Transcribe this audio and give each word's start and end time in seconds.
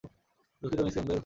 দুঃখিত, 0.61 0.79
miss 0.81 0.93
Campbell. 0.93 1.19